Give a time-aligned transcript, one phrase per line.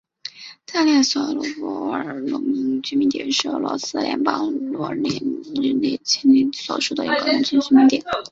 [0.65, 8.03] 特列索鲁科沃农村居民点是俄罗斯联邦沃罗涅日州利斯基区所属的一个农村居民点。